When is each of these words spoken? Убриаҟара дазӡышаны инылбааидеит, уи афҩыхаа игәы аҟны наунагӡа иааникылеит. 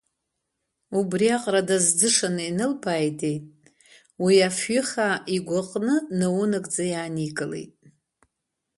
Убриаҟара 0.99 1.61
дазӡышаны 1.67 2.43
инылбааидеит, 2.49 3.45
уи 4.23 4.35
афҩыхаа 4.47 5.15
игәы 5.35 5.59
аҟны 5.61 5.95
наунагӡа 6.17 6.83
иааникылеит. 6.91 7.75